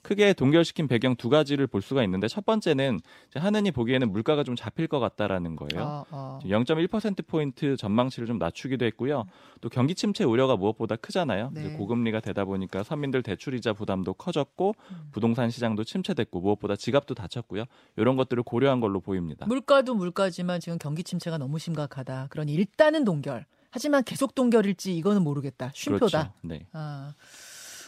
크게 0.02 0.32
동결시킨 0.32 0.88
배경 0.88 1.14
두 1.14 1.28
가지를 1.28 1.66
볼 1.66 1.80
수가 1.80 2.02
있는데 2.04 2.26
첫 2.28 2.44
번째는 2.44 3.00
하느니 3.36 3.70
보기에는 3.70 4.10
물가가 4.10 4.42
좀 4.42 4.56
잡힐 4.56 4.88
것 4.88 4.98
같다라는 4.98 5.56
거예요. 5.56 5.82
아, 5.82 6.04
아. 6.10 6.38
0.1% 6.44 7.26
포인트 7.26 7.76
전망치를 7.76 8.26
좀 8.26 8.38
낮추기도 8.38 8.84
했고요. 8.86 9.24
또 9.60 9.68
경기 9.68 9.94
침체 9.94 10.24
우려가 10.24 10.56
무엇보다 10.56 10.96
크잖아요. 10.96 11.50
네. 11.54 11.72
고금리가 11.74 12.20
되다 12.20 12.44
보니까 12.44 12.82
서민들 12.82 13.22
대출이자 13.22 13.72
부담도 13.74 14.14
커졌고 14.14 14.74
음. 14.90 15.08
부동산 15.12 15.50
시장도 15.50 15.84
침체됐고 15.84 16.40
무엇보다 16.40 16.74
지갑도 16.74 17.14
닫혔고요. 17.14 17.64
이런 17.96 18.16
것들을 18.16 18.42
고려한 18.42 18.80
걸로 18.80 19.00
보입니다. 19.00 19.46
물가도 19.46 19.94
물가지만 19.94 20.60
지금 20.60 20.78
경기 20.78 21.04
침체가 21.04 21.38
너무 21.38 21.60
심각하다. 21.60 22.26
그러니 22.30 22.52
일단은 22.54 23.04
동결. 23.04 23.46
하지만 23.70 24.02
계속 24.04 24.34
동결일지 24.34 24.94
이거는 24.96 25.22
모르겠다. 25.22 25.70
쉼표다. 25.74 26.06
그렇죠. 26.06 26.32
네. 26.42 26.66
아. 26.72 27.14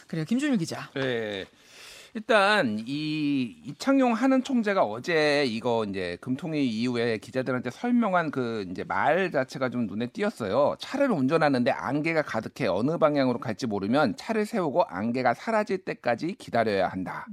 그래요. 0.07 0.25
김준일 0.25 0.57
기자. 0.57 0.89
네. 0.93 1.45
일단 2.15 2.81
이 2.87 3.57
이창용 3.65 4.13
하는 4.13 4.41
총재가 4.41 4.85
어제 4.85 5.43
이거 5.45 5.83
이제 5.83 6.17
금통위 6.21 6.65
이후에 6.65 7.17
기자들한테 7.17 7.71
설명한 7.71 8.31
그 8.31 8.65
이제 8.71 8.85
말 8.85 9.31
자체가 9.31 9.67
좀 9.67 9.85
눈에 9.85 10.07
띄었어요. 10.07 10.77
차를 10.79 11.11
운전하는데 11.11 11.69
안개가 11.71 12.21
가득해 12.21 12.69
어느 12.69 12.97
방향으로 12.97 13.39
갈지 13.39 13.67
모르면 13.67 14.15
차를 14.15 14.45
세우고 14.45 14.83
안개가 14.83 15.33
사라질 15.33 15.79
때까지 15.79 16.35
기다려야 16.39 16.87
한다 16.87 17.27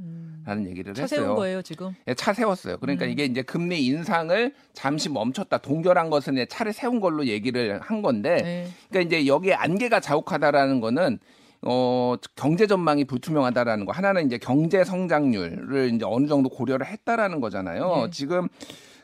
라는 0.45 0.67
얘기를 0.67 0.91
음. 0.91 0.95
차 0.95 1.03
했어요. 1.03 1.21
세운 1.21 1.37
거예요, 1.37 1.63
지금? 1.63 1.95
예, 2.09 2.15
차 2.15 2.33
세웠어요. 2.33 2.79
그러니까 2.79 3.05
음. 3.05 3.11
이게 3.11 3.25
이제 3.25 3.43
금리 3.43 3.87
인상을 3.87 4.53
잠시 4.73 5.09
멈췄다. 5.09 5.59
동결한 5.59 6.11
것은 6.11 6.33
이제 6.33 6.47
차를 6.47 6.73
세운 6.73 6.99
걸로 6.99 7.25
얘기를 7.27 7.81
한 7.81 8.03
건데 8.03 8.43
네. 8.43 8.69
그러니까 8.91 9.17
이제 9.17 9.29
여기에 9.29 9.55
안개가 9.55 10.01
자욱하다라는 10.01 10.81
거는 10.81 11.21
어 11.65 12.17
경제 12.35 12.67
전망이 12.67 13.05
불투명하다라는 13.05 13.87
거 13.87 13.93
하나는 13.93 14.27
이제 14.27 14.39
경제 14.39 14.85
성장률을 14.85 15.93
이제 15.95 16.05
어느 16.05 16.27
정도 16.27 16.49
고려를 16.49 16.87
했다라는 16.87 17.41
거잖아요. 17.41 18.05
네. 18.05 18.11
지금 18.11 18.49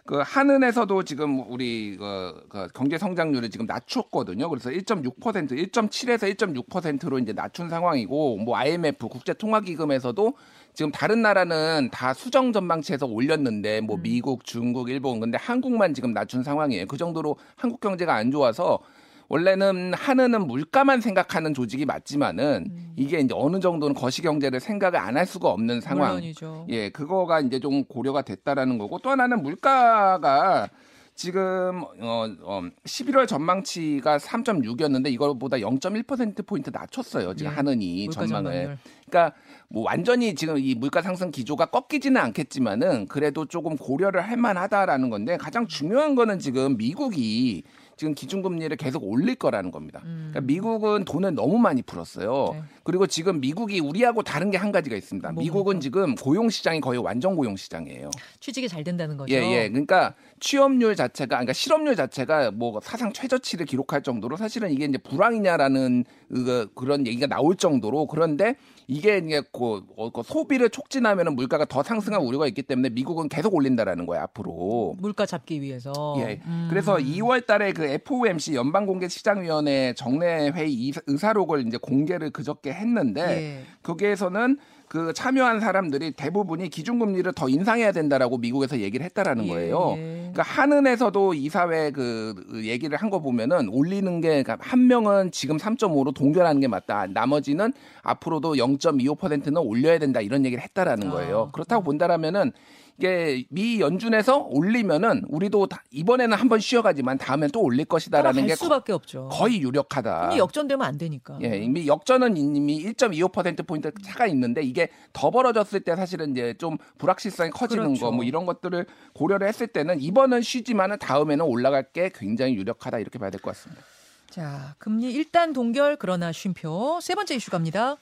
그 0.09 0.23
한은에서도 0.25 1.03
지금 1.03 1.45
우리 1.50 1.99
그, 1.99 2.47
그 2.49 2.67
경제 2.75 2.97
성장률을 2.97 3.50
지금 3.50 3.67
낮췄거든요. 3.67 4.49
그래서 4.49 4.71
1.6% 4.71 5.12
1.7에서 5.21 6.35
1.6%로 6.35 7.19
이제 7.19 7.35
낮춘 7.35 7.69
상황이고 7.69 8.38
뭐 8.38 8.57
IMF 8.57 9.07
국제 9.09 9.35
통화 9.35 9.61
기금에서도 9.61 10.33
지금 10.73 10.91
다른 10.93 11.21
나라는 11.21 11.91
다 11.93 12.15
수정 12.15 12.55
전망치에서 12.55 13.05
올렸는데 13.05 13.83
뭐 13.83 13.99
미국, 13.99 14.47
중국, 14.47 14.88
일본 14.88 15.21
근데 15.21 15.37
한국만 15.37 15.93
지금 15.93 16.15
낮춘 16.15 16.43
상황이에요. 16.43 16.87
그 16.87 16.97
정도로 16.97 17.37
한국 17.57 17.81
경제가 17.81 18.15
안 18.15 18.31
좋아서 18.31 18.79
원래는 19.28 19.92
한은은 19.94 20.47
물가만 20.47 21.00
생각하는 21.02 21.52
조직이 21.52 21.85
맞지만은 21.85 22.66
이게 22.97 23.18
이제 23.20 23.35
어느 23.37 23.61
정도는 23.61 23.94
거시 23.94 24.23
경제를 24.23 24.58
생각을 24.58 24.99
안 24.99 25.18
할 25.18 25.26
수가 25.26 25.49
없는 25.50 25.80
상황. 25.80 26.11
물론이죠. 26.14 26.66
예, 26.68 26.90
그거가 26.90 27.40
이제 27.40 27.58
좀 27.58 27.85
고려가 27.85 28.23
됐다라는 28.23 28.78
거고 28.78 29.00
또 29.00 29.11
하나는 29.11 29.42
물가가 29.42 30.68
지금 31.16 31.82
어, 32.00 32.28
어 32.42 32.62
11월 32.85 33.26
전망치가 33.26 34.18
3.6이었는데 34.18 35.11
이거보다 35.11 35.56
0.1% 35.56 36.47
포인트 36.47 36.70
낮췄어요. 36.73 37.35
지금 37.35 37.50
예, 37.50 37.56
하느니 37.56 38.04
물가 38.06 38.25
전망을. 38.26 38.78
그러니까 39.08 39.37
뭐 39.68 39.82
완전히 39.82 40.37
지금 40.37 40.56
이 40.58 40.76
물가 40.76 41.02
상승 41.02 41.32
기조가 41.32 41.66
꺾이지는 41.66 42.20
않겠지만은 42.20 43.08
그래도 43.08 43.47
조금 43.47 43.76
고려를 43.76 44.20
할 44.20 44.37
만하다라는 44.37 45.11
건데 45.11 45.37
가장 45.37 45.66
중요한 45.66 46.14
거는 46.14 46.38
지금 46.38 46.76
미국이 46.76 47.64
지금 47.99 48.14
기준금리를 48.14 48.75
계속 48.76 49.02
올릴 49.05 49.35
거라는 49.35 49.71
겁니다. 49.73 50.00
그러니까 50.05 50.40
미국은 50.43 51.05
돈을 51.05 51.35
너무 51.35 51.59
많이 51.59 51.83
풀었어요. 51.83 52.50
음. 52.52 52.57
네. 52.59 52.62
그리고 52.85 53.07
지금 53.07 53.40
미국이 53.40 53.81
우리하고 53.81 54.23
다른 54.23 54.50
게 54.50 54.59
한 54.59 54.73
가지가 54.73 54.97
있습니다. 54.97 55.28
뭡니까? 55.33 55.43
미국은 55.43 55.81
지금 55.81 56.14
고용 56.17 56.50
시장이 56.50 56.81
거의 56.81 56.99
완전 56.99 57.37
고용 57.37 57.57
시장이에요. 57.57 58.11
취직이 58.40 58.69
잘 58.69 58.83
된다는 58.83 59.17
거죠. 59.17 59.33
예, 59.33 59.38
예. 59.38 59.69
그러니까 59.69 60.14
취업률 60.40 60.97
자체가, 60.97 61.37
그러니까 61.37 61.52
실업률 61.52 61.95
자체가 61.97 62.50
뭐 62.50 62.81
사상 62.83 63.12
최저치를 63.12 63.67
기록할 63.67 64.02
정도로 64.02 64.37
사실은 64.37 64.71
이게 64.73 64.85
이제 64.85 64.99
불황이냐라는 64.99 66.05
그, 66.28 66.71
그런 66.75 67.07
얘기가 67.07 67.26
나올 67.26 67.57
정도로 67.57 68.07
그런데 68.07 68.57
이게 68.88 69.19
이제 69.19 69.43
그, 69.52 69.85
어, 69.97 70.11
그 70.11 70.23
소비를 70.23 70.71
촉진하면은 70.71 71.37
물가가 71.37 71.64
더 71.64 71.83
상승할 71.83 72.21
우려가 72.21 72.47
있기 72.47 72.62
때문에 72.62 72.88
미국은 72.90 73.28
계속 73.28 73.55
올린다라는 73.55 74.07
거예요, 74.07 74.23
앞으로. 74.25 74.97
물가 74.99 75.26
잡기 75.26 75.61
위해서. 75.61 76.17
예. 76.19 76.40
음. 76.47 76.69
그래서 76.71 76.97
2월 76.97 77.47
달에 77.47 77.73
그 77.73 77.85
FOMC 77.88 78.54
연방공개시장위원회 78.54 79.95
정례 79.97 80.50
회의 80.50 80.73
이- 80.73 80.92
의사록을 81.07 81.66
이제 81.66 81.76
공개를 81.76 82.30
그저께 82.30 82.73
했는데 82.73 83.21
예. 83.23 83.62
거기에서는 83.83 84.59
그 84.88 85.12
참여한 85.12 85.61
사람들이 85.61 86.12
대부분이 86.12 86.71
기준금리를 86.71 87.30
더 87.35 87.50
인상해야 87.50 87.92
된다라고 87.92 88.38
미국에서 88.38 88.78
얘기를 88.80 89.04
했다라는 89.04 89.45
예, 89.45 89.49
거예요. 89.49 89.95
예. 89.99 90.30
그러니까 90.33 90.42
한은에서도 90.45 91.35
이사회 91.35 91.90
그 91.90 92.35
얘기를 92.64 92.97
한 92.97 93.09
거 93.11 93.21
보면은 93.21 93.68
올리는 93.71 94.21
게 94.21 94.42
그러니까 94.42 94.57
한 94.61 94.87
명은 94.87 95.30
지금 95.30 95.57
3.5로 95.59 96.14
동결하는 96.14 96.61
게 96.61 96.68
맞다. 96.68 97.07
나머지는 97.07 97.73
앞으로도 98.02 98.54
0.25%는 98.57 99.57
올려야 99.59 99.99
된다 99.99 100.21
이런 100.21 100.45
얘기를 100.45 100.62
했다라는 100.62 101.09
아. 101.09 101.11
거예요. 101.12 101.50
그렇다고 101.52 101.83
본다라면은 101.85 102.52
이게 102.99 103.45
미 103.49 103.81
연준에서 103.81 104.38
올리면은 104.50 105.23
우리도 105.28 105.69
다- 105.69 105.85
이번에는 105.93 106.37
한번 106.37 106.59
쉬어가지만 106.59 107.17
다음엔 107.19 107.50
또 107.52 107.61
올릴 107.62 107.85
것이다라는 107.85 108.47
게 108.47 108.57
수밖에 108.57 108.93
없죠. 108.93 109.28
거, 109.31 109.49
의 109.49 109.61
유력하다. 109.62 110.26
이미 110.26 110.38
역전되면 110.38 110.85
안 110.85 110.99
되니까. 110.99 111.38
예, 111.43 111.59
이미 111.59 111.87
역전은 111.87 112.37
이미 112.37 112.85
1.25% 112.85 113.67
포인트 113.69 113.93
차가 114.02 114.26
있는데 114.26 114.62
이게 114.62 114.88
더 115.12 115.31
벌어졌을 115.31 115.81
때 115.81 115.95
사실은 115.95 116.33
이제 116.33 116.55
좀 116.59 116.76
불확실성이 116.99 117.50
커지는 117.50 117.85
그렇죠. 117.95 118.11
거뭐 118.11 118.25
이런 118.25 118.47
것들을 118.47 118.85
고려를 119.14 119.47
했을 119.47 119.69
때는 119.69 120.00
이번은 120.00 120.43
쉬지만은 120.43 120.99
다음에는 120.99 121.45
올라갈 121.45 121.85
게 121.93 122.11
굉장히 122.12 122.55
유력하다 122.57 122.99
이렇게 122.99 123.19
봐야 123.21 123.31
될 123.31 123.40
것 123.40 123.52
같습니다. 123.55 123.81
자, 124.28 124.75
금리 124.78 125.12
일단 125.12 125.52
동결 125.52 125.97
그러나 126.00 126.33
쉼표. 126.33 126.99
세 127.00 127.14
번째 127.14 127.37
이슈 127.37 127.50
갑니다. 127.52 127.97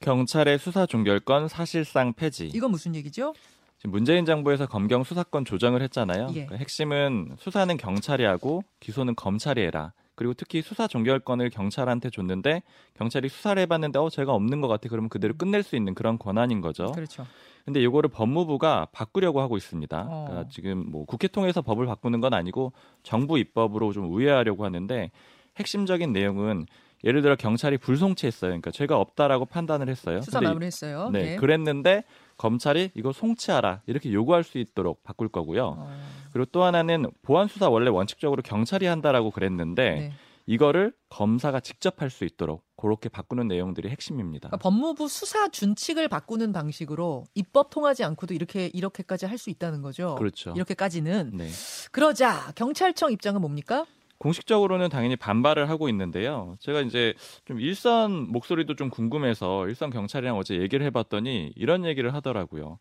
경찰의 0.00 0.58
수사 0.58 0.86
종결권 0.86 1.48
사실상 1.48 2.14
폐지. 2.14 2.46
이건 2.54 2.70
무슨 2.70 2.94
얘기죠? 2.94 3.34
지금 3.78 3.92
문재인 3.92 4.24
정부에서 4.24 4.66
검경 4.66 5.04
수사권 5.04 5.44
조정을 5.44 5.82
했잖아요. 5.82 6.28
예. 6.30 6.46
그러니까 6.46 6.56
핵심은 6.56 7.36
수사는 7.38 7.76
경찰이 7.76 8.24
하고 8.24 8.62
기소는 8.80 9.14
검찰이 9.14 9.60
해라. 9.60 9.92
그리고 10.16 10.34
특히 10.34 10.62
수사 10.62 10.88
종결권을 10.88 11.48
경찰한테 11.50 12.10
줬는데 12.10 12.62
경찰이 12.94 13.28
수사를 13.28 13.62
해봤는데 13.62 14.00
어 14.00 14.10
제가 14.10 14.32
없는 14.32 14.60
것 14.60 14.66
같아 14.66 14.88
그러면 14.88 15.08
그대로 15.08 15.32
끝낼 15.34 15.62
수 15.62 15.76
있는 15.76 15.94
그런 15.94 16.18
권한인 16.18 16.60
거죠. 16.60 16.90
그렇죠. 16.90 17.24
근데 17.64 17.80
이거를 17.80 18.10
법무부가 18.10 18.88
바꾸려고 18.90 19.40
하고 19.40 19.56
있습니다. 19.56 20.06
어. 20.08 20.24
그러니까 20.26 20.50
지금 20.50 20.90
뭐 20.90 21.04
국회 21.04 21.28
통해서 21.28 21.62
법을 21.62 21.86
바꾸는 21.86 22.20
건 22.20 22.34
아니고 22.34 22.72
정부 23.04 23.38
입법으로 23.38 23.92
좀 23.92 24.12
우회하려고 24.12 24.64
하는데 24.64 25.12
핵심적인 25.56 26.12
내용은 26.12 26.66
예를 27.04 27.22
들어 27.22 27.36
경찰이 27.36 27.78
불송치했어요. 27.78 28.48
그러니까 28.50 28.72
죄가 28.72 28.98
없다라고 28.98 29.44
판단을 29.44 29.88
했어요. 29.88 30.20
수사 30.22 30.40
마무리했어요. 30.40 31.10
네, 31.10 31.36
그랬는데 31.36 32.02
검찰이 32.38 32.92
이거 32.94 33.12
송치하라 33.12 33.82
이렇게 33.86 34.12
요구할 34.12 34.44
수 34.44 34.58
있도록 34.58 35.02
바꿀 35.04 35.28
거고요. 35.28 35.76
어, 35.78 36.00
그리고 36.32 36.46
또 36.52 36.64
하나는 36.64 37.06
보안 37.22 37.48
수사 37.48 37.68
원래 37.68 37.90
원칙적으로 37.90 38.42
경찰이 38.42 38.86
한다라고 38.86 39.30
그랬는데 39.30 39.90
네. 39.94 40.12
이거를 40.46 40.94
검사가 41.10 41.60
직접 41.60 42.00
할 42.00 42.08
수 42.08 42.24
있도록 42.24 42.64
그렇게 42.76 43.10
바꾸는 43.10 43.48
내용들이 43.48 43.90
핵심입니다. 43.90 44.48
그러니까 44.48 44.62
법무부 44.62 45.08
수사 45.08 45.48
준칙을 45.48 46.08
바꾸는 46.08 46.52
방식으로 46.52 47.24
입법 47.34 47.68
통하지 47.70 48.02
않고도 48.04 48.32
이렇게 48.32 48.70
이렇게까지 48.72 49.26
할 49.26 49.36
수 49.36 49.50
있다는 49.50 49.82
거죠. 49.82 50.14
그렇죠. 50.14 50.52
이렇게까지는 50.56 51.32
네. 51.34 51.50
그러자 51.92 52.52
경찰청 52.54 53.12
입장은 53.12 53.40
뭡니까? 53.42 53.84
공식적으로는 54.18 54.88
당연히 54.88 55.16
반발을 55.16 55.68
하고 55.68 55.88
있는데요. 55.88 56.56
제가 56.60 56.80
이제 56.80 57.14
좀 57.44 57.60
일선 57.60 58.30
목소리도 58.30 58.74
좀 58.74 58.90
궁금해서 58.90 59.68
일선 59.68 59.90
경찰이랑 59.90 60.36
어제 60.36 60.60
얘기를 60.60 60.84
해봤더니 60.86 61.52
이런 61.56 61.84
얘기를 61.84 62.12
하더라고요. 62.14 62.78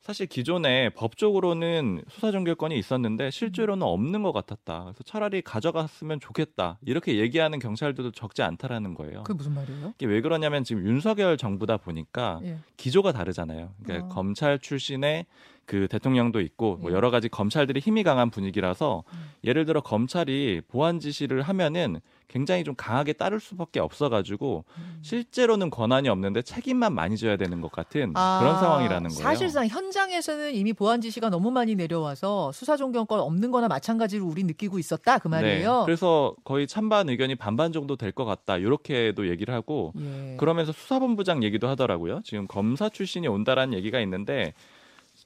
사실 0.00 0.26
기존에 0.26 0.88
법적으로는 0.90 2.02
수사 2.08 2.32
종결권이 2.32 2.76
있었는데 2.78 3.30
실제로는 3.30 3.86
없는 3.86 4.22
것 4.22 4.32
같았다. 4.32 4.84
그래서 4.84 5.04
차라리 5.04 5.42
가져갔으면 5.42 6.20
좋겠다. 6.20 6.78
이렇게 6.86 7.18
얘기하는 7.18 7.58
경찰들도 7.58 8.12
적지 8.12 8.42
않다라는 8.42 8.94
거예요. 8.94 9.24
그게 9.24 9.36
무슨 9.36 9.52
말이에요? 9.54 9.92
이게 9.98 10.06
왜 10.06 10.22
그러냐면 10.22 10.64
지금 10.64 10.86
윤석열 10.86 11.36
정부다 11.36 11.76
보니까 11.76 12.40
예. 12.44 12.56
기조가 12.78 13.12
다르잖아요. 13.12 13.74
그러니까 13.82 14.06
어. 14.06 14.08
검찰 14.08 14.58
출신의 14.58 15.26
그 15.70 15.86
대통령도 15.86 16.40
있고 16.40 16.78
뭐 16.80 16.90
예. 16.90 16.94
여러 16.96 17.12
가지 17.12 17.28
검찰들이 17.28 17.78
힘이 17.78 18.02
강한 18.02 18.28
분위기라서 18.28 19.04
음. 19.12 19.30
예를 19.44 19.66
들어 19.66 19.80
검찰이 19.80 20.62
보안 20.66 20.98
지시를 20.98 21.42
하면은 21.42 22.00
굉장히 22.26 22.64
좀 22.64 22.74
강하게 22.76 23.12
따를 23.12 23.38
수밖에 23.38 23.78
없어가지고 23.78 24.64
음. 24.76 24.98
실제로는 25.02 25.70
권한이 25.70 26.08
없는데 26.08 26.42
책임만 26.42 26.92
많이 26.92 27.16
져야 27.16 27.36
되는 27.36 27.60
것 27.60 27.70
같은 27.70 28.10
아, 28.16 28.40
그런 28.40 28.58
상황이라는 28.58 29.10
거예요. 29.10 29.22
사실상 29.22 29.68
현장에서는 29.68 30.52
이미 30.54 30.72
보안 30.72 31.00
지시가 31.00 31.30
너무 31.30 31.52
많이 31.52 31.76
내려와서 31.76 32.50
수사 32.50 32.76
종결권 32.76 33.20
없는 33.20 33.52
거나 33.52 33.68
마찬가지로 33.68 34.26
우리 34.26 34.42
느끼고 34.42 34.80
있었다 34.80 35.18
그 35.18 35.28
말이에요. 35.28 35.78
네, 35.78 35.84
그래서 35.84 36.34
거의 36.42 36.66
찬반 36.66 37.08
의견이 37.08 37.36
반반 37.36 37.70
정도 37.70 37.94
될 37.94 38.10
것 38.10 38.24
같다 38.24 38.56
이렇게도 38.56 39.28
얘기를 39.28 39.54
하고 39.54 39.92
예. 40.00 40.34
그러면서 40.36 40.72
수사본부장 40.72 41.44
얘기도 41.44 41.68
하더라고요. 41.68 42.22
지금 42.24 42.48
검사 42.48 42.88
출신이 42.88 43.28
온다라는 43.28 43.72
얘기가 43.74 44.00
있는데 44.00 44.52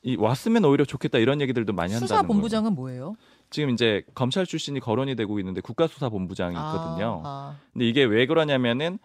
이 0.04 0.16
왔으면 0.16 0.64
오히려 0.66 0.84
좋겠다 0.84 1.18
이런 1.18 1.40
얘기들도 1.40 1.73
많이 1.73 1.92
한다는 1.92 2.06
수사 2.06 2.16
거예요. 2.16 2.28
본부장은 2.28 2.75
뭐예요? 2.75 3.16
지금 3.50 3.70
이제 3.70 4.02
검찰 4.14 4.44
출신이 4.46 4.78
거론이 4.80 5.16
되고 5.16 5.38
있는데 5.38 5.61
국가수사본부장이 5.62 6.54
있거든요. 6.54 7.23
아, 7.25 7.56
근데 7.73 7.87
이게 7.88 8.04
왜 8.04 8.26
그러냐면은 8.26 8.99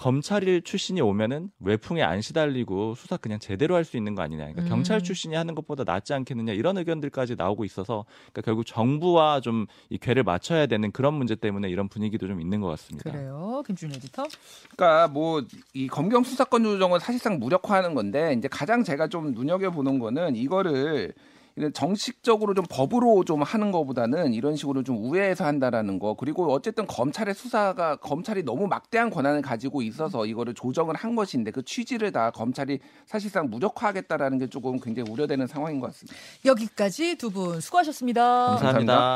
검찰 0.00 0.62
출신이 0.62 1.02
오면은 1.02 1.50
외풍에 1.60 2.02
안 2.02 2.22
시달리고 2.22 2.94
수사 2.94 3.18
그냥 3.18 3.38
제대로 3.38 3.74
할 3.74 3.84
수 3.84 3.98
있는 3.98 4.14
거 4.14 4.22
아니냐. 4.22 4.44
그러니까 4.44 4.62
음. 4.62 4.68
경찰 4.68 5.02
출신이 5.02 5.34
하는 5.34 5.54
것보다 5.54 5.84
낫지 5.84 6.14
않겠느냐 6.14 6.54
이런 6.54 6.78
의견들까지 6.78 7.34
나오고 7.36 7.66
있어서 7.66 8.06
그러니까 8.32 8.40
결국 8.42 8.64
정부와 8.64 9.40
좀 9.40 9.66
이 9.90 9.98
궤를 9.98 10.22
맞춰야 10.22 10.66
되는 10.66 10.90
그런 10.90 11.12
문제 11.14 11.34
때문에 11.34 11.68
이런 11.68 11.88
분위기도 11.88 12.26
좀 12.26 12.40
있는 12.40 12.60
것 12.62 12.68
아, 12.68 12.70
같습니다. 12.70 13.10
그래요. 13.10 13.62
김준 13.66 13.90
에디터. 13.94 14.24
그러니까 14.74 15.08
뭐 15.08 15.42
이 15.74 15.86
검경 15.86 16.24
수사권 16.24 16.62
조정은 16.64 16.98
사실상 16.98 17.38
무력화하는 17.38 17.94
건데 17.94 18.34
이제 18.38 18.48
가장 18.48 18.82
제가 18.82 19.08
좀 19.08 19.32
눈여겨 19.34 19.70
보는 19.70 19.98
거는 19.98 20.34
이거를 20.36 21.12
정식적으로 21.74 22.54
좀 22.54 22.64
법으로 22.70 23.24
좀 23.24 23.42
하는 23.42 23.70
것보다는 23.72 24.32
이런 24.34 24.56
식으로 24.56 24.82
좀 24.82 24.96
우회해서 25.04 25.44
한다라는 25.44 25.98
거 25.98 26.14
그리고 26.14 26.52
어쨌든 26.52 26.86
검찰의 26.86 27.34
수사가 27.34 27.96
검찰이 27.96 28.42
너무 28.44 28.66
막대한 28.66 29.10
권한을 29.10 29.42
가지고 29.42 29.82
있어서 29.82 30.26
이거를 30.26 30.54
조정을 30.54 30.94
한 30.94 31.16
것인데 31.16 31.50
그 31.50 31.62
취지를 31.64 32.12
다 32.12 32.30
검찰이 32.30 32.78
사실상 33.06 33.50
무력화하겠다라는 33.50 34.38
게 34.38 34.46
조금 34.46 34.78
굉장히 34.80 35.10
우려되는 35.10 35.46
상황인 35.46 35.80
것 35.80 35.86
같습니다. 35.88 36.16
여기까지 36.44 37.16
두 37.16 37.30
분 37.30 37.60
수고하셨습니다. 37.60 38.22
감사합니다. 38.22 38.58
감사합니다. 38.58 39.08